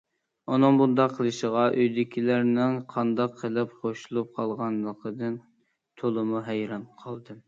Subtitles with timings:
[0.53, 5.37] ئۇنىڭ بۇنداق قىلىشىغا ئۆيدىكىلەرنىڭ قانداق قىلىپ قوشۇلۇپ قالغانلىقىدىن
[6.03, 7.39] تولىمۇ ھەيران قالدىم.